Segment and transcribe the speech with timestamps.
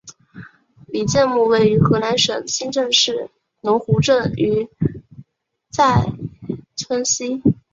[0.87, 3.29] 李诫墓位于河南省新郑市
[3.61, 4.67] 龙湖镇于
[5.69, 6.03] 寨
[6.75, 7.43] 村西。